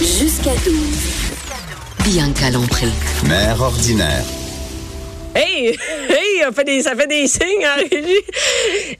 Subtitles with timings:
[0.00, 0.74] Jusqu'à 12.
[2.04, 2.88] Bianca Lompré.
[3.28, 4.24] Mère ordinaire.
[5.34, 5.68] Hey,
[6.08, 8.20] hey, ça fait des, ça fait des signes en régie.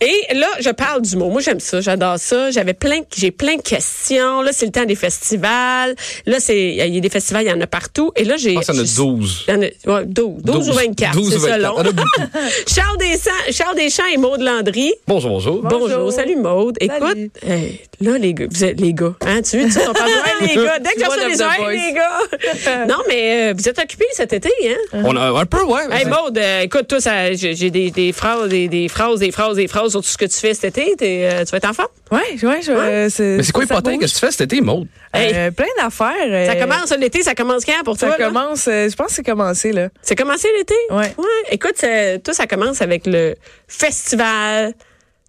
[0.01, 1.29] Et là, je parle du mot.
[1.31, 2.51] Moi, j'aime ça, j'adore ça.
[2.51, 4.43] J'avais plein, j'ai plein de questions.
[4.43, 5.95] Là, c'est le temps des festivals.
[6.27, 8.13] Là, c'est, il y a des festivals, il y en a partout.
[8.17, 8.55] Et là, j'ai.
[8.55, 9.45] Qu'il y en a je- 12.
[9.49, 11.63] il y en a, ouais, 12, 12 ou 24, 12 c'est ou ça 24.
[11.63, 11.83] long.
[12.67, 14.93] Charles Deschamps, Charles Deschamps et Maude Landry.
[15.07, 15.63] Bonjour, bonjour.
[15.63, 16.13] Bonjour.
[16.13, 16.77] salut Maude.
[16.81, 19.93] Écoute, hey, là les gars, vous êtes les gars, hein, tu veux, tu sais, on
[19.93, 20.79] parle de les gars.
[20.79, 22.87] Dès que je One reçois of les oreilles, les gars.
[22.89, 25.01] non, mais euh, vous êtes occupés cet été, hein?
[25.05, 25.83] On a un peu, ouais.
[25.93, 29.57] Hey Maude, euh, écoute, toi, ça, j'ai des, des phrases, des, des phrases, des phrases,
[29.57, 31.29] des phrases sur tout ce que tu fais cet été.
[31.29, 31.89] Euh, tu vas être en forme?
[32.11, 33.37] Ouais, ouais, je, euh, c'est.
[33.37, 33.99] Mais c'est quoi ça les potins?
[33.99, 34.87] que tu fais cet été, Maude?
[35.17, 36.47] Euh, plein d'affaires.
[36.47, 38.19] Ça commence l'été, ça commence quand pour Ça toi?
[38.19, 38.27] là?
[38.27, 38.67] commence.
[38.69, 39.89] euh, je pense que c'est commencé, là.
[40.03, 40.75] C'est commencé l'été?
[40.91, 41.15] Ouais.
[41.19, 41.25] Ouais.
[41.51, 43.35] Écoute, ça- toi, ça commence avec le
[43.69, 44.75] festival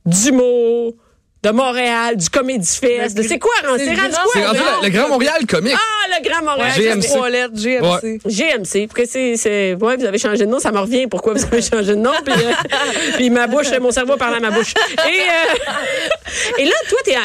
[0.05, 0.93] d'humour
[1.45, 3.17] de Montréal, du Comédie Fest.
[3.17, 4.31] Le C'est quoi, c'est rendu grand- quoi?
[4.33, 5.75] C'est rendu le, le Grand Montréal comique.
[5.75, 6.71] Ah, le Grand Montréal.
[6.75, 7.07] Ouais, GMC.
[7.07, 8.19] trois lettres, GMC.
[8.25, 11.07] GMC, parce que c'est, c'est, ouais, vous avez changé de nom, ça me revient.
[11.07, 12.11] Pourquoi vous avez changé de nom?
[12.25, 12.51] Puis, euh,
[13.17, 14.73] puis ma bouche, mon cerveau parle à ma bouche.
[15.05, 17.19] Et, euh, et là, toi, t'es, euh,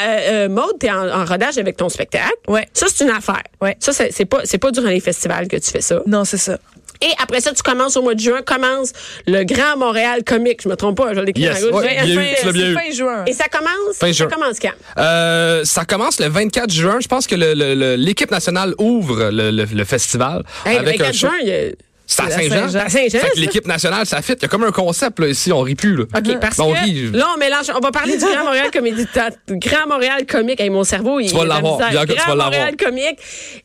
[0.46, 2.34] euh, Maude, t'es en, en rodage avec ton spectacle.
[2.48, 2.68] Ouais.
[2.74, 3.42] Ça, c'est une affaire.
[3.60, 3.76] Ouais.
[3.80, 6.00] Ça, c'est, c'est pas, c'est pas durant les festivals que tu fais ça.
[6.06, 6.58] Non, c'est ça.
[7.02, 8.92] Et après ça, tu commences au mois de juin, commence
[9.26, 10.60] le Grand Montréal Comique.
[10.62, 11.56] Je me trompe pas, je l'écris Yes.
[11.56, 11.82] à gauche.
[11.82, 13.24] Ouais, Fin- juin.
[13.26, 14.28] Et ça commence, Fin ça juin.
[14.28, 14.72] commence quand?
[14.98, 16.98] Euh, ça commence le 24 juin.
[17.00, 20.80] Je pense que le- le- le- l'équipe nationale ouvre le, le- le festival Hey, le
[20.80, 21.26] avec un 24 show.
[21.28, 21.70] juin, il y a-
[22.12, 22.84] C'est à C'est à Saint-Jean.
[23.06, 23.28] Que ça?
[23.36, 24.32] l'équipe nationale, ça fit.
[24.32, 25.52] Il y a comme un concept, là, ici.
[25.52, 26.02] On rit plus, là.
[26.12, 27.10] OK, parce Ben, on que rit.
[27.12, 27.66] là, on mélange.
[27.72, 29.06] On va parler du Grand Montréal Comédie.
[29.48, 30.60] Grand Montréal Comique.
[30.60, 31.78] Hey, mon cerveau, il Tu vas l'avoir.
[31.78, 33.16] Bianca, tu Grand vas Montréal Comique.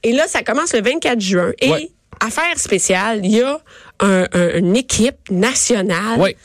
[0.04, 1.54] Et là, ça commence le 24 juin.
[1.60, 1.90] Et Ouais.
[2.20, 3.60] Affaire spéciale, il y a
[4.00, 6.36] un- un- une équipe nationale Oui.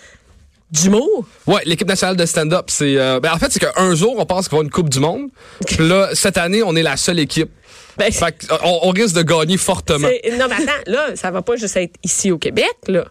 [0.70, 1.24] d'humour.
[1.46, 2.96] Ouais, l'équipe nationale de stand-up, c'est.
[2.96, 5.28] euh, ben, en fait, c'est qu'un jour, on pense qu'il va une Coupe du Monde.
[5.66, 7.50] Puis là, cette année, on est la seule équipe.
[7.96, 10.08] Ben, Fait qu'on on risque de gagner fortement.
[10.08, 13.04] non, mais attends, là, ça va pas juste être ici au Québec, là.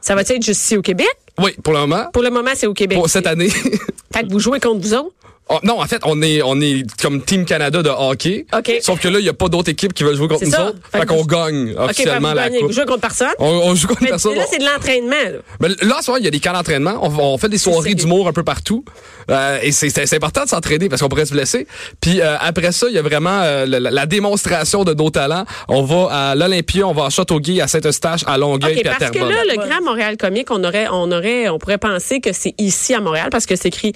[0.00, 1.08] Ça va être juste ici au Québec?
[1.38, 2.06] Oui, pour le moment.
[2.12, 2.96] Pour le moment, c'est au Québec.
[2.98, 3.48] Pour cette année.
[3.50, 5.14] Fait que vous jouez contre vous autres?
[5.48, 8.46] Oh, non, en fait, on est, on est comme Team Canada de hockey.
[8.52, 8.72] OK.
[8.80, 10.66] Sauf que là, il n'y a pas d'autres équipes qui veulent jouer contre nous ça.
[10.70, 10.78] autres.
[10.90, 12.58] Fait qu'on vous- gagne officiellement la gagnez.
[12.58, 12.66] coupe.
[12.68, 13.28] Vous jouez contre personne?
[13.38, 14.34] On, on joue contre Mais personne.
[14.34, 15.38] là, c'est de l'entraînement, là.
[15.60, 16.98] Mais là, souvent, il y a des camps d'entraînement.
[17.00, 18.84] On, on fait des soirées d'humour un peu partout.
[19.30, 21.68] Euh, et c'est c'est- c'est important de s'entraîner parce qu'on pourrait se blesser.
[22.00, 25.44] Puis euh, après ça, il y a vraiment euh, la, la démonstration de nos talents.
[25.68, 28.94] On va à l'Olympia, on va à Châteauguay, à Saint-Eustache, à Longueuil OK, puis à
[28.96, 29.34] parce que Terrebonne.
[29.46, 32.94] là, le Grand Montréal Comique, on aurait, on aurait, on pourrait penser que c'est ici
[32.94, 33.92] à Montréal parce que c'est écrit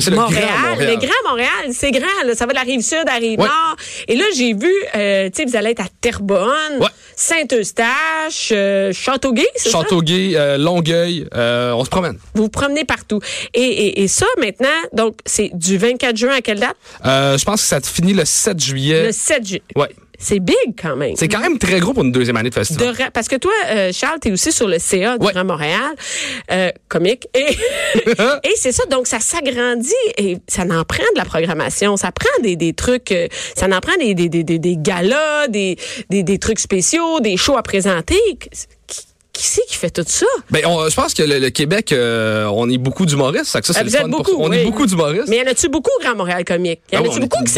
[0.00, 0.48] c'est Montréal.
[0.70, 0.90] Montréal.
[0.90, 2.06] Le Grand Montréal, c'est grand.
[2.24, 2.34] là.
[2.34, 3.46] Ça va de la rive sud à la rive Ouais.
[3.46, 3.76] nord.
[4.08, 6.88] Et là, j'ai vu, euh, tu sais, vous allez être à Terrebonne, Ouais.
[7.16, 9.78] Saint-Eustache, euh, Châteauguay, c'est ça?
[9.78, 12.18] Châteauguay, euh, Longueuil, euh, on se promène.
[12.34, 13.20] Vous vous promenez partout.
[13.54, 16.76] Et, et, et ça, maintenant, donc, c'est du 24 juin à quelle date?
[17.04, 19.06] Euh, je pense que ça finit le 7 juillet.
[19.06, 19.58] Le 7 juin.
[19.76, 19.88] Ouais.
[20.22, 21.16] C'est big quand même.
[21.16, 22.94] C'est quand même très gros pour une deuxième année de festival.
[23.12, 25.32] parce que toi, euh, Charles, tu es aussi sur le CA du Ouais.
[25.32, 25.80] Grand Montréal,
[26.50, 27.26] euh, comique.
[27.34, 27.46] Et,
[28.44, 31.96] et c'est ça, donc ça s'agrandit et ça en prend de la programmation.
[31.96, 35.48] Ça prend des, des trucs, euh, ça en prend des, des, des, des, des galas,
[35.48, 35.76] des,
[36.08, 38.20] des, des trucs spéciaux, des shows à présenter.
[39.32, 40.26] Qui, c'est qui fait tout ça?
[40.50, 43.46] Ben, on- je pense que le, le Québec, euh, on est beaucoup d'humoristes.
[43.46, 44.58] Ça, ça, c'est Ah, fun pour- beaucoup, On oui.
[44.58, 45.28] est beaucoup d'humoristes.
[45.28, 46.80] Mais y en a-tu beaucoup au Grand Montréal comique?
[46.92, 47.50] Y en Ah ouais, a-tu beaucoup qui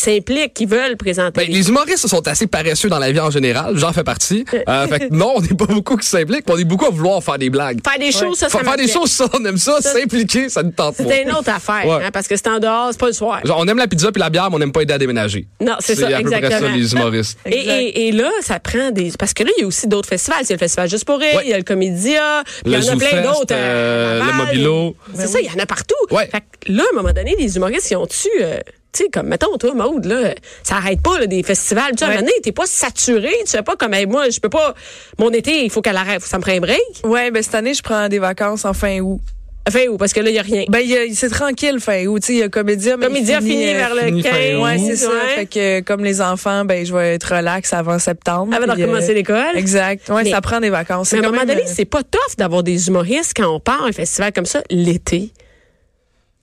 [0.00, 1.44] s'impliquent, qui veulent présenter?
[1.46, 3.76] Ben, les humoristes sont assez paresseux dans la vie en général.
[3.76, 4.44] J'en fais partie.
[4.68, 7.22] Euh, fait que non, on n'est pas beaucoup qui s'impliquent, on est beaucoup à vouloir
[7.22, 7.80] faire des blagues.
[7.86, 9.80] Faire des shows, ça, ça Fa- faire des choses, ça, on aime ça.
[9.82, 10.94] S'impliquer, ça nous tente.
[10.96, 12.04] C'est une autre affaire, Ouais.
[12.06, 13.40] hein, parce que c'est en dehors, c'est pas le soir.
[13.44, 15.46] Genre, on aime la pizza puis la bière, mais on n'aime pas aider à déménager.
[15.60, 16.70] Non, c'est ça, à peu près exactement.
[16.70, 17.38] ça, les humoristes.
[17.44, 19.12] Et, et, et là, ça prend des.
[19.18, 20.38] Parce que là, il y a aussi d'autres festivals.
[20.48, 21.42] A le Festival Juste pour rire, Ouais.
[21.44, 23.46] il y a le Comédia, il y en a plein d'autres.
[23.54, 24.32] euh, à le.
[24.32, 24.96] Mobilo.
[25.14, 25.94] C'est ça, il y en a partout.
[26.10, 26.28] Ouais.
[26.28, 28.28] Fait que là, à un moment donné, les humoristes, ils ont-tu.
[28.40, 28.58] euh,
[28.92, 31.92] tu sais, comme, mettons, toi, Maude, là, ça arrête pas, là, des festivals.
[31.96, 32.24] Tu sais, Ouais.
[32.42, 33.30] t'es pas saturé.
[33.40, 34.74] Tu sais pas comme, hey, moi, je peux pas.
[35.18, 36.20] Mon été, il faut qu'elle arrête.
[36.22, 36.80] Ça me prend un break.
[37.04, 39.20] Ouais, ben cette année, je prends des vacances en fin août.
[39.68, 39.96] Enfin, où?
[39.96, 40.64] Parce que là, il y a rien.
[40.68, 40.82] Ben,
[41.14, 42.18] c'est tranquille fin août.
[42.20, 44.32] Tu sais, il y a Comédia, mais Comédia finit, fini euh, vers le fini 15.
[44.32, 44.62] fin août.
[44.64, 45.08] Ouais, c'est ça.
[45.08, 45.34] ouais.
[45.36, 48.52] Fait que comme les enfants, ben je vais être relax avant septembre.
[48.56, 49.54] Avant de Puis, euh, recommencer l'école.
[49.56, 50.08] Exact.
[50.08, 51.12] Ouais, Mais- ça prend des vacances.
[51.12, 53.60] Mais à C'est un moment donné, euh, c'est pas tough d'avoir des humoristes quand on
[53.60, 55.30] part à un festival comme ça l'été.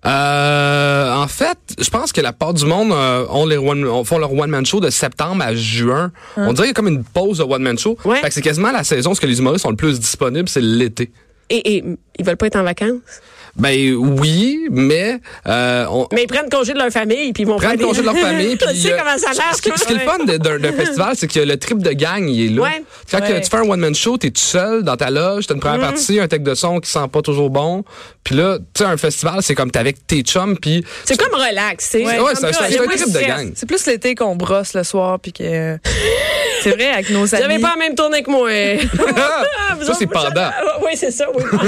[0.05, 4.05] Euh, en fait, je pense que la part du monde euh, ont les one, on-
[4.05, 6.13] font leur one man show de septembre à juin.
[6.37, 7.97] On dirait qu'il y a comme une pause de one man show.
[8.05, 8.21] Ouais.
[8.21, 10.47] Fait que c'est quasiment la saison où ce que les humoristes sont le plus disponibles,
[10.47, 11.11] c'est l'été.
[11.49, 11.83] Et, et
[12.17, 13.21] ils veulent pas être en vacances?
[13.55, 17.57] Ben oui, mais euh, on, Mais ils prennent congé de leur famille, puis ils vont
[17.57, 18.57] prennent faire des- congé de leur famille.
[18.69, 19.55] tu sais euh, comment ça marche.
[19.57, 21.91] Ce qui, ce qui est le fun d'un d'un festival, c'est que le trip de
[21.91, 22.61] gang, il est là.
[22.63, 22.83] Ouais.
[23.11, 23.41] Quand Ouais.
[23.41, 25.63] tu fais un one-man show, t'es tout seul dans ta loge, t'as une Mm-hmm.
[25.63, 27.83] première partie, un tech de son qui sent pas toujours bon.
[28.23, 30.83] Puis là, tu sais, un festival, c'est comme t'es avec tes chums, puis...
[31.05, 32.05] C'est comme relax, tu sais.
[32.05, 33.51] Ouais, C'est ouais, c'est un- trip de gang.
[33.55, 35.77] C'est plus l'été qu'on brosse le soir, puis que.
[36.63, 37.43] c'est vrai, avec nos amis.
[37.47, 38.49] n'avez pas la même tournée que moi.
[39.81, 40.49] Ça, c'est pendant.
[40.83, 41.63] Oui, c'est ça, oui, pendant.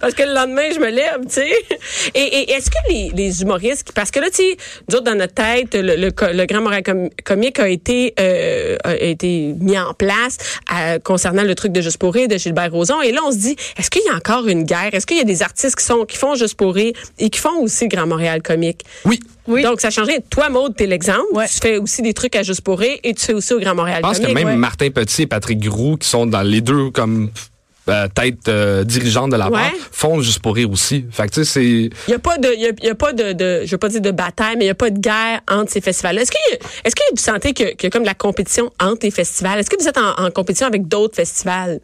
[0.00, 1.52] parce que le lendemain, je me lève, tu sais.
[2.14, 4.56] Et, et est-ce que les, les humoristes, parce que là, tu sais,
[4.88, 8.14] nous autres, dans notre tête, le, le, co- le Grand Montréal Com- Comique a été,
[8.20, 10.38] euh, a été mis en place
[10.74, 13.00] euh, concernant le truc de Juste pour rire de Gilbert Rozon.
[13.02, 14.90] Et là, on se dit, est-ce qu'il y a encore une guerre?
[14.92, 17.38] Est-ce qu'il y a des artistes qui, sont, qui font Juste pour rire et qui
[17.40, 18.82] font aussi le Grand Montréal Comique?
[19.04, 19.20] Oui.
[19.46, 19.62] Oui.
[19.62, 20.18] Donc, ça a changé.
[20.30, 21.20] Toi, Maude, t'es l'exemple.
[21.32, 21.46] Ouais.
[21.46, 23.74] Tu fais aussi des trucs à Juste pour rire et tu fais aussi au Grand
[23.74, 24.56] Montréal Je pense que même ouais.
[24.56, 27.30] Martin Petit et Patrick Groux, qui sont dans les deux comme
[27.88, 29.52] euh, tête euh, dirigeante de la Ouais.
[29.52, 31.04] barre, font juste pour rire aussi.
[31.10, 31.64] Fait que tu sais, c'est...
[31.64, 33.78] Il n'y a pas de, il y a, y a pas de, de, je veux
[33.78, 36.22] pas dire de bataille, mais il n'y a pas de guerre entre ces festivals-là.
[36.22, 39.00] Est-ce a, est-ce que vous sentez que- qu'il y a comme de la compétition entre
[39.02, 39.58] les festivals?
[39.58, 41.80] Est-ce que vous êtes en, en compétition avec d'autres festivals?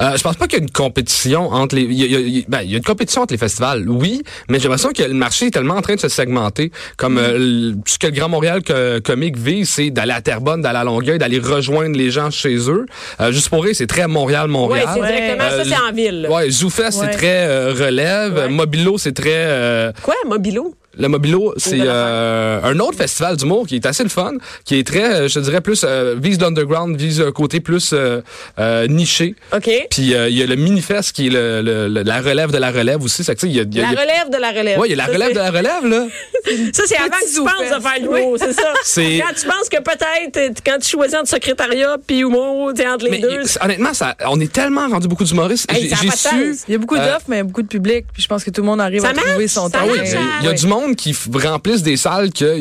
[0.00, 1.82] Euh, je pense pas qu'il y a une compétition entre les.
[1.82, 3.88] Il y a, il y a- ben, il y a une compétition entre les festivals,
[3.88, 6.72] oui, mais j'ai l'impression que le marché est tellement en train de se segmenter.
[6.96, 8.72] Comme euh, ce que le Grand Montréal co-
[9.04, 12.86] Comique vise, c'est d'aller à Terrebonne, d'aller à Longueuil, d'aller rejoindre les gens chez eux.
[13.20, 14.88] Euh, juste pour rire, c'est très Oui, Montréal-Montréal.
[14.94, 15.08] c'est Ouais.
[15.08, 16.28] directement, ça, Euh, c'est en ville.
[16.30, 18.34] Ouais, Zoufest, c'est très euh, relève.
[18.34, 18.48] Ouais.
[18.48, 19.30] Mobilo, c'est très.
[19.34, 20.74] euh, Quoi, Mobilo?
[20.98, 24.32] Le Mobilo, c'est euh, un autre festival d'humour qui est assez le fun,
[24.64, 28.20] qui est très, euh, je dirais, plus euh, vise l'underground, vise un côté plus euh,
[28.58, 29.34] euh, niché.
[29.54, 29.70] OK.
[29.90, 32.58] Puis euh, il y a le Minifest qui est le, le- le- la relève de
[32.58, 33.24] la relève aussi.
[33.24, 34.36] Ça, que, tu sais, il y a, y a- La il y a- relève de
[34.38, 34.78] la relève.
[34.78, 36.06] Ouais, il y a la Ça, relève de la relève, là.
[36.72, 38.72] Ça, c'est avant que tu penses de faire l'humour, c'est ça?
[39.22, 43.10] Quand tu penses que peut-être, quand tu choisis entre secrétariat puis humour, tu entre les
[43.12, 43.42] Mais deux.
[43.60, 45.70] honnêtement, ça, on est tellement rendu beaucoup d'humoristes.
[45.72, 46.56] Hey, J'ai su.
[46.68, 48.06] Il y a beaucoup Euh, d'offres, mais il y a beaucoup de public.
[48.12, 49.78] Puis je pense que tout le monde arrive Ça à trouver son temps.
[49.84, 50.10] Oui, marche,
[50.40, 52.58] il y a- du monde qui f- remplissent des salles que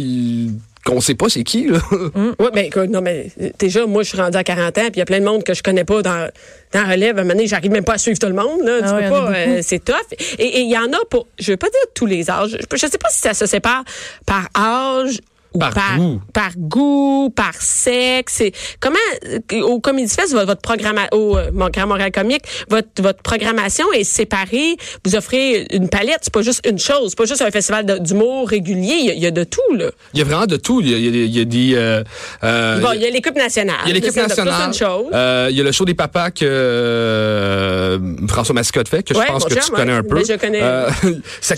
[0.84, 1.78] qu'on sait pas c'est qui, là.
[2.40, 3.28] Oui, mais écoute, non, mais
[3.60, 5.44] déjà, moi, je suis rendue à 40 ans, puis il y a plein de monde
[5.44, 6.28] que je connais pas dans,
[6.74, 7.18] dans relève.
[7.18, 8.62] À un moment donné, j'arrive même pas à suivre tout le monde.
[8.64, 8.80] Là.
[8.82, 9.96] Tu Ah pas, euh, c'est tough.
[10.40, 12.58] Et et il y en a pour, je veux pas dire tous les âges.
[12.60, 13.84] Je, je sais pas si ça se sépare
[14.26, 15.20] par âge
[15.54, 16.22] ou Par par, goût.
[16.34, 18.42] par goût, par sexe.
[18.80, 18.96] Comment,
[19.26, 23.86] euh, au Comédie Fest, votre, votre programme, au euh, Grand Montréal Comique, votre, votre programmation
[23.94, 24.78] est séparée.
[25.06, 26.20] Vous offrez une palette.
[26.22, 27.10] C'est pas juste une chose.
[27.10, 28.96] C'est pas juste un festival d'humour régulier.
[29.00, 29.88] Il y, a, il y a de tout, là.
[30.14, 30.80] Il y a vraiment de tout.
[30.82, 31.72] Il y a, il y a- y des.
[31.76, 32.04] euh,
[32.44, 33.76] euh, Bon, il y a l'équipe nationale.
[33.86, 34.68] Il y a l'équipe Ça, nationale.
[34.68, 35.08] une chose.
[35.14, 39.26] Euh, il y a le show des papas que euh, François Mascotte fait, que Ouais,
[39.28, 39.98] je pense que chum, tu connais ouais.
[40.00, 40.16] un peu.
[40.16, 40.60] Ben, je connais.
[40.62, 40.90] Euh,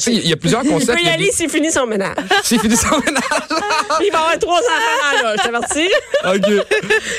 [0.07, 0.93] il y a plusieurs Il concepts.
[0.93, 2.15] peut y Il y a aller s'il finit son ménage.
[2.43, 3.23] S'il finit son ménage.
[4.03, 5.89] Il va avoir trois enfants là, je t'avertis.
[6.25, 6.65] OK.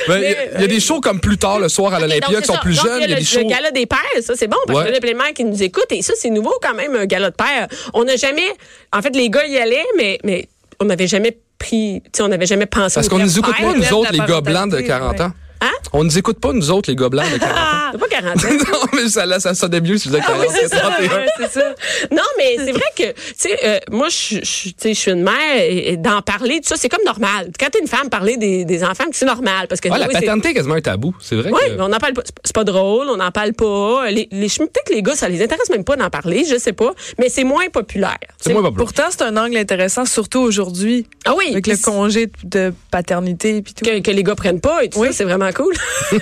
[0.07, 1.99] Ben, il y a- il y, a des shows comme plus tard le soir à
[1.99, 2.59] l'Olympia qui sont ça.
[2.59, 2.97] plus Donc, jeunes.
[3.01, 3.39] Il y a, des le, shows.
[3.39, 4.85] le gala des pères, ça c'est bon parce Ouais.
[4.87, 7.05] que y a de mères qui nous écoutent et ça c'est nouveau quand même un
[7.05, 7.67] gala de pères.
[7.93, 8.47] On n'a jamais,
[8.93, 10.47] en fait les gars y allaient mais mais
[10.79, 12.95] on n'avait jamais pris, tu sais on n'avait jamais pensé.
[12.95, 15.31] Parce au qu'on nous écoute pas, nous autres, les gars blancs de parentalité, 40 ans.
[15.61, 15.71] Hein?
[15.93, 17.89] On nous écoute pas, nous autres, les gars blancs de 40 ans.
[17.93, 18.47] C'est pas 40 ans.
[18.73, 20.77] non, mais ça, là, ça sonnait mieux si je disais 40, Ah oui, c'est ça,
[20.81, 21.09] 31.
[21.17, 21.75] Ouais, c'est ça.
[22.11, 24.75] Non, mais c'est vrai que, tu sais, euh, moi, je suis
[25.07, 27.51] une mère et, et d'en parler, tout ça, c'est comme normal.
[27.59, 29.67] Quand t'es une femme, parler des, des enfants, c'est normal.
[29.69, 31.15] Parce que, Ouais, la oui, c'est- paternité est quasiment un tabou.
[31.21, 31.75] C'est vrai Oui, que...
[31.75, 32.21] mais on n'en parle pas.
[32.25, 34.09] C'est- C'est pas drôle, on n'en parle pas.
[34.11, 36.73] Les, les, peut-être que les gars, ça les intéresse même pas d'en parler, je sais
[36.73, 36.91] pas.
[37.19, 38.17] Mais c'est moins populaire.
[38.39, 38.85] C'est moins populaire.
[38.85, 41.49] Pourtant, c'est un angle intéressant, surtout aujourd'hui, Ah oui.
[41.51, 43.83] avec le puis congé de paternité et tout.
[43.83, 45.07] que, que les gars prennent pas et tout Oui.
[45.07, 45.73] ça, c'est vraiment cool.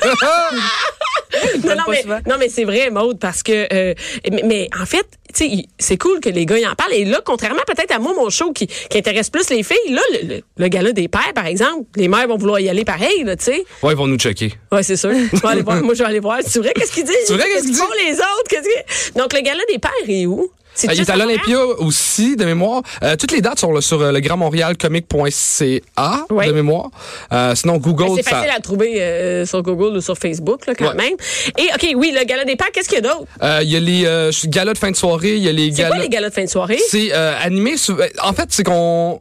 [1.65, 3.93] non, mais, non, mais c'est vrai, Maude, parce que, euh,
[4.31, 6.93] mais, mais en fait, tu sais, c'est cool que les gars y en parlent.
[6.93, 10.01] Et là, contrairement peut-être à moi, mon show qui, qui intéresse plus les filles, là,
[10.13, 13.23] le, le, le gala des pères, par exemple, les mères vont vouloir y aller pareil,
[13.23, 13.63] là, tu sais.
[13.81, 14.53] Ouais, ils vont nous checker.
[14.71, 15.11] Ouais, c'est sûr.
[15.11, 15.81] Je vais aller voir.
[15.81, 16.37] Moi, je vais aller voir.
[16.45, 17.15] C'est vrai, qu'est-ce qu'ils disent?
[17.25, 18.47] C'est vrai, qu'est-ce qu'ils font les autres?
[18.49, 18.63] Qu'est-ce
[19.09, 20.51] qu'ils- Donc, le gala des pères est où?
[20.75, 22.81] C'est Euh, il est à l'Olympia aussi, de mémoire.
[23.03, 26.47] Euh, toutes les dates sont là, sur euh, le grandmontréalcomique.ca, Ouais.
[26.47, 26.89] de mémoire.
[27.31, 28.31] Euh, sinon, Ben, Google, C'est ça...
[28.37, 30.95] facile à trouver sur Google ou sur Facebook, là, quand Ouais.
[30.95, 31.13] même.
[31.57, 33.27] Et, OK, oui, le gala des pères, qu'est-ce qu'il y a d'autre?
[33.63, 34.07] Il y a les
[34.49, 35.95] galas de fin de soirée, il y a les C'est galas...
[35.95, 36.79] quoi les galas de fin de soirée?
[36.89, 37.77] C'est animé.
[37.77, 39.19] sou- En fait, c'est qu'on.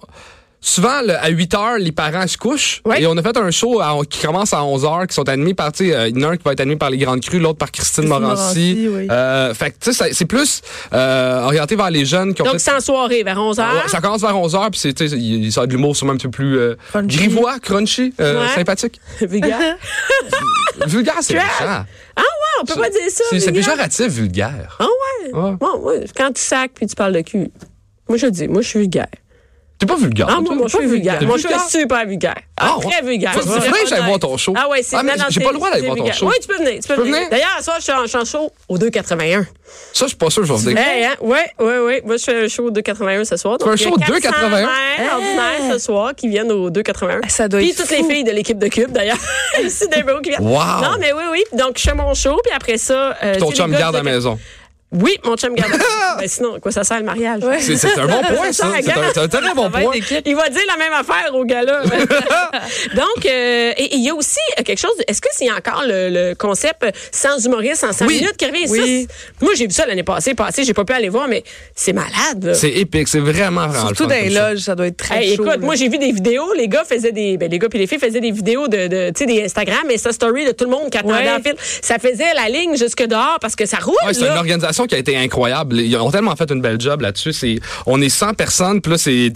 [0.64, 2.80] Souvent, le- à 8 heures, les parents se couchent.
[2.84, 3.02] Ouais.
[3.02, 5.54] Et on a fait un show à- qui commence à 11 heures, qui sont animés
[5.54, 6.98] par, tu sais, euh, il y en a un qui va être animé par les
[6.98, 8.74] Grandes Crues, l'autre par Christine, Christine Morancy.
[8.76, 9.08] Morancy, oui.
[9.10, 12.44] Euh, fait que, tu sais, ça- c'est plus euh, orienté vers les jeunes qui ont
[12.44, 13.62] Donc, c'est en soirée, vers 11 h.
[13.62, 16.12] Ouais, ça commence vers 11 heures, puis c'est, tu sais, il sort de l'humour sûrement
[16.12, 18.54] un petit peu plus euh, grivois, crunchy, euh, Ouais.
[18.54, 19.00] sympathique.
[19.20, 19.76] Vulgaire.
[20.86, 21.46] vulgaire, c'est méchant.
[21.60, 21.84] Ah
[22.16, 23.24] ouais, on peut pas dire ça.
[23.32, 24.76] C'est, péjoratif, vulgaire.
[24.78, 25.32] Ah ouais?
[25.32, 25.52] Ouais.
[25.58, 26.04] Bon, ouais.
[26.16, 27.50] Quand tu sacs puis tu parles de cul.
[28.08, 29.08] Moi, je dis, moi, je suis vulgaire.
[29.82, 30.26] T'es pas vulgaire.
[30.30, 31.18] Ah, moi, moi, je suis pas vulgaire.
[31.18, 31.68] T'es Moi, je suis vulgaire?
[31.68, 32.34] super vulgaire.
[32.56, 32.84] Ah, ouais.
[32.88, 33.32] très vulgaire.
[33.32, 34.54] Venir que j'aille voir ton show.
[34.56, 36.16] Ah ouais, c'est mais non, non, J'ai pas le droit d'aller voir ton vulgaire.
[36.16, 36.28] show.
[36.28, 36.80] Oui, tu peux venir.
[36.80, 37.14] Tu peux venir.
[37.16, 37.30] venir?
[37.30, 39.42] D'ailleurs, ce soir, je suis en, je suis en show au 281.
[39.92, 40.78] Ça, je suis pas sûr que je vais venir.
[40.78, 41.14] Hey, hein?
[41.20, 42.02] Ouais, ouais, ouais.
[42.06, 43.58] Moi, je fais un show au 281 ce soir.
[43.58, 44.60] Tu fais un show au 400 281?
[44.60, 47.20] mères ordinaires ce soir qui viennent au 281.
[47.24, 47.94] Ah, ça doit Puis être toutes fou.
[48.08, 49.18] les filles de l'équipe de Cube, d'ailleurs.
[49.64, 50.46] Ici, des qui viennent.
[50.46, 50.52] Wow.
[50.82, 51.42] Non, mais oui, oui.
[51.58, 53.16] Donc, je fais mon show, puis après ça.
[53.24, 54.38] euh, Ton chum garde de- à la maison.
[54.92, 55.72] Oui, mon chum garde.
[56.18, 57.40] ben, sinon, à quoi ça sert le mariage?
[57.60, 58.66] C'est c'est un bon point, ça.
[58.82, 59.92] C'est un, très bon point.
[60.26, 61.82] Il va dire la même affaire au gars-là.
[62.94, 64.92] Donc, euh, et il y a aussi euh, quelque chose.
[65.08, 68.16] Est-ce que c'est encore le, le concept euh, sans humoriste en 100 Oui.
[68.20, 68.66] minutes qui revient?
[68.68, 69.06] Oui.
[69.08, 70.34] Ça, moi, j'ai vu ça l'année passée.
[70.34, 71.42] Passée, j'ai pas pu aller voir, mais
[71.74, 72.42] c'est malade.
[72.44, 72.54] là.
[72.54, 73.08] C'est épique.
[73.08, 74.50] C'est vraiment, vraiment Surtout dans les ça.
[74.50, 75.42] loges, ça doit être très Hey, chaud.
[75.44, 75.66] écoute, là.
[75.66, 77.98] moi j'ai vu des vidéos, les gars faisaient des ben, les gars puis les filles
[77.98, 80.70] faisaient des vidéos de, de tu sais des Instagram et ça story de tout le
[80.70, 81.30] monde qui attendait Ouais.
[81.30, 81.54] en file.
[81.82, 84.32] Ça faisait la ligne jusque dehors parce que ça roule Ouais, c'est là.
[84.32, 85.80] une organisation qui a été incroyable.
[85.80, 87.32] Ils ont tellement fait une belle job là-dessus.
[87.32, 89.32] C'est, on est 100 personnes, puis là, c'est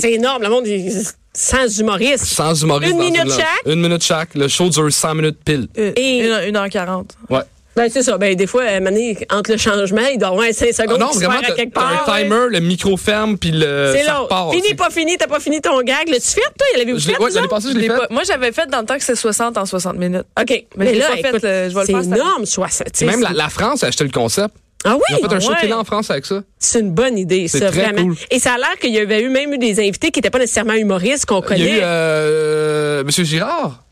[0.00, 0.90] c'est énorme, le monde est
[1.32, 2.24] sans humoriste.
[2.24, 2.92] Sans humoriste.
[2.92, 3.46] Une minute chaque?
[3.66, 4.34] Une minute chaque.
[4.34, 5.68] Le show dure 100 minutes pile.
[5.76, 7.14] Une- Et- une, une heure quarante.
[7.28, 7.40] Ouais.
[7.76, 10.52] Ben c'est ça, ben des fois euh, mané, entre le changement, il doit avoir un
[10.52, 12.04] 5 Ah secondes non, qui se vraiment, à quelque part.
[12.08, 14.50] un timer, le micro ferme, puis le, C'est repart.
[14.52, 16.08] Fini, C'est- pas fini, t'as pas fini ton gag.
[16.08, 16.66] L'as-tu fait, toi?
[16.76, 17.18] L'avez-vous Je fait?
[17.22, 17.96] ouais, l'année passée, je l'ai fait.
[17.96, 20.24] pas- Moi, j'avais fait dans le temps que c'était 60 en 60 minutes.
[20.38, 20.64] OK.
[20.76, 22.16] Mais là, pas fait, euh, je vais le c'est faire année.
[22.16, 22.88] énorme, 60.
[22.92, 24.52] C'est même la, la France a acheté le concept.
[24.84, 25.02] Ah oui?
[25.10, 25.60] Ils ont fait un show ouais.
[25.60, 26.42] télé en France avec ça.
[26.58, 28.02] C'est une bonne idée, C'est ça, très vraiment.
[28.08, 28.16] cool.
[28.30, 30.38] Et ça a l'air qu'il y avait eu même eu des invités qui n'étaient pas
[30.38, 31.70] nécessairement humoristes, qu'on Il y a connaît.
[31.76, 33.84] eu euh, Monsieur Girard.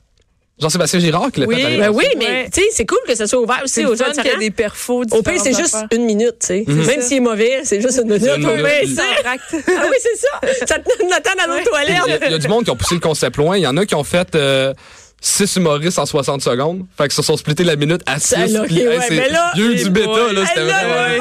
[0.61, 1.55] Jean-Sébastien Girard qui l'a Oui.
[1.63, 2.51] fait Ben oui, mais Ouais.
[2.53, 4.37] tu sais, c'est cool que ça soit ouvert aussi C'est aux gens qu'il y a
[4.39, 5.05] des perfos.
[5.13, 6.65] Au pire, c'est juste une minute, tu sais.
[6.67, 6.85] Mhm.
[6.87, 8.25] Même s'il est mauvais, c'est juste une minute.
[8.45, 8.49] Au.
[8.49, 10.67] Ah oui, c'est ça.
[10.67, 12.23] Ça te donne le temps dans nos Il y, a, toilettes.
[12.27, 13.57] il y a du monde qui ont poussé le concept loin.
[13.57, 14.73] Il y en a qui ont fait euh,
[15.21, 16.87] six humoristes en 60 secondes.
[16.97, 18.27] Fait qu'ils se sont splittés la minute à 6.
[18.27, 20.47] Ça, là, ok, ouais, mais là, il y a eu les du bêta, là.
[20.47, 21.19] C'était ouais.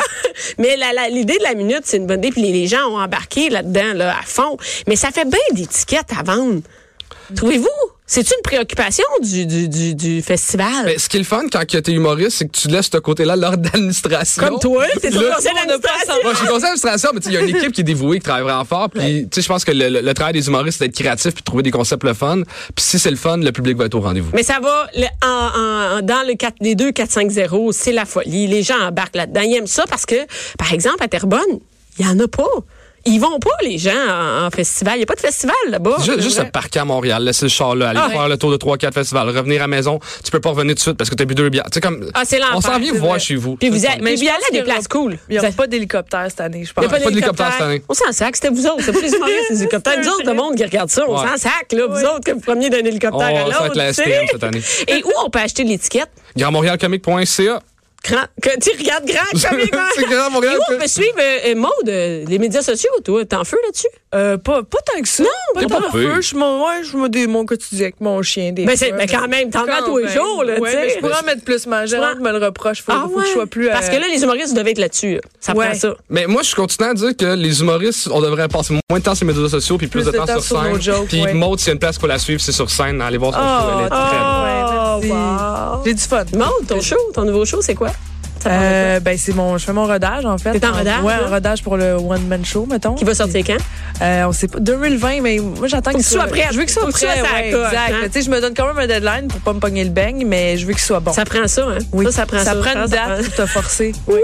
[0.58, 0.78] Mais
[1.10, 2.32] l'idée de la minute, c'est une bonne idée.
[2.32, 4.58] Puis les, les gens ont embarqué là-dedans, là, à fond.
[4.88, 6.62] Mais ça fait bien d'étiquettes à vendre.
[7.36, 7.68] Trouvez-vous?
[8.10, 10.86] C'est une préoccupation du, du, du, du festival?
[10.86, 12.98] Mais ce qui est le fun quand tu es humoriste, c'est que tu laisses ce
[13.00, 14.42] côté-là lors d'administration.
[14.48, 16.14] Comme toi, t'es au conseil d'administration.
[16.24, 18.24] Moi, je suis conseiller d'administration, mais il y a une équipe qui est dévouée, qui
[18.24, 18.90] travaille vraiment fort.
[18.90, 21.34] Puis, tu sais, je pense que le, le- le travail des humoristes, c'est d'être créatif
[21.34, 22.44] puis trouver des concepts le fun.
[22.76, 24.32] Puis si c'est le fun, le public va être au rendez-vous.
[24.34, 28.48] Mais ça va le- en, en- dans le 4, les deux 4-5-0, c'est la folie.
[28.48, 29.42] Les gens embarquent là-dedans.
[29.42, 30.16] Ils aiment ça parce que,
[30.58, 31.42] par exemple, à Terrebonne,
[32.00, 32.44] il y en a pas.
[33.10, 34.96] Ils vont pas, les gens, en, en festival.
[34.96, 35.96] Il n'y a pas de festival là-bas.
[36.04, 38.52] Juste, juste le parquet à Montréal, laisser le char là, aller Ah, faire le tour
[38.52, 41.10] de 3-4 festivals, revenir à la maison, tu peux pas revenir tout de suite parce
[41.10, 41.64] que t'as bu deux bières.
[41.66, 43.56] Tu sais, comme, Ah, c'est on s'en vient c'est voir chez vous.
[43.56, 45.18] Puis vous, vous pense allez à des places cool.
[45.30, 47.00] Il n'y Vous- pas d'hélicoptère cette année, je Il y a pense.
[47.00, 47.82] pas d'hélicoptère cette année.
[47.90, 48.84] On s'en sac, c'était vous autres.
[48.84, 50.00] C'est humoristes, les hélicoptères.
[50.00, 51.88] Nous autres, le monde qui regarde ça, on s'en sac, là.
[51.88, 53.66] Vous autres, que vous preniez d'un hélicoptère On- à ça va l'autre.
[53.68, 54.02] être la tu sais.
[54.04, 54.62] STM cette année.
[54.88, 56.10] Et où on peut acheter l'étiquette?
[56.36, 57.62] GrandMontréalcomique.ca.
[58.10, 59.60] Grand, que, tu regardes grand comme
[59.96, 60.56] C'est Grand Montréal.
[60.56, 63.26] Et où on peut suivre euh, euh, Maude, euh, les médias sociaux, toi?
[63.26, 63.88] T'es en feu là-dessus?
[64.16, 65.24] Euh, pas, pas tant que ça.
[65.24, 66.16] Non, pas tant pire.
[66.16, 66.22] ça.
[66.22, 68.52] Je me, ouais, je me mon quotidien avec mon chien.
[68.54, 70.78] Des Mais, c'est, fois, mais quand même, t'en mets tous les jours, là, Ouais, tu
[70.78, 70.96] mais sais.
[70.96, 71.68] je pourrais en mettre plus.
[71.68, 72.82] Ma gérante me le reproche.
[72.82, 73.24] Faut, Ah faut ouais?
[73.24, 73.68] que je sois plus.
[73.70, 75.16] Parce euh, que là, les humoristes doivent être là-dessus.
[75.16, 75.22] là.
[75.42, 75.66] Ça Ouais.
[75.70, 75.96] prend ça.
[76.10, 79.16] Mais moi, je continue à dire que les humoristes, on devrait passer moins de temps
[79.16, 80.72] sur les médias sociaux puis plus, de temps, sur sur scène.
[80.72, 81.34] nos jokes, puis ouais.
[81.34, 83.02] Maud, s'il y a une place pour la suivre, c'est sur scène.
[83.02, 83.78] Allez voir son show.
[83.80, 84.20] Elle est très bonne.
[84.24, 85.82] Oh, ouais, merci.
[85.86, 86.26] J'ai du fun.
[86.34, 87.90] Maude, ton show, ton nouveau show, c'est quoi?
[88.50, 90.60] Euh, ben c'est mon, je fais mon rodage en fait.
[90.60, 92.96] T'es en rodage, Ouais, un rodage pour le one man show mettons.
[92.96, 93.58] Qui va sortir quand?
[94.02, 96.48] Euh, on sait pas 2020 mais moi j'attends qu'il que tu sois prête.
[96.52, 97.06] Je veux qu'il soit que prêt.
[97.22, 97.76] ouais, exact.
[97.94, 97.96] hein?
[98.06, 100.24] Tu sais je me donne quand même un deadline pour pas me pogner le bang
[100.26, 101.14] mais je veux qu'il soit bon.
[101.14, 101.78] Ça prend ça, hein?
[101.94, 102.06] oui.
[102.06, 102.56] Ça, ça prend ça.
[102.56, 103.92] prend une date pour te forcer.
[104.08, 104.20] Oui.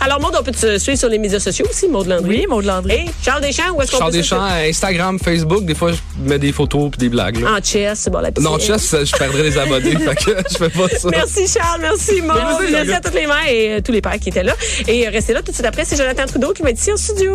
[0.00, 2.28] Alors, Maude, on peut te suivre sur les médias sociaux aussi, Maude Landry.
[2.40, 2.92] Oui, Maud Landry.
[2.92, 6.38] Et Charles Deschamps, où est-ce qu'on Charles peut Deschamps, Instagram, Facebook, des fois, je mets
[6.38, 7.38] des photos puis des blagues.
[7.40, 7.54] là.
[7.58, 8.50] En chess, c'est bon, la piscine.
[8.50, 11.08] Non, chess, je perdrais les abonnés, fait que je fais pas ça.
[11.10, 12.36] Merci Charles, merci Maud,
[12.70, 14.54] Merci, à toutes les mères euh, tous les pères qui étaient là.
[14.86, 16.92] Et euh, restez là tout de suite après, c'est Jonathan Trudeau qui va être ici
[16.92, 17.32] en studio.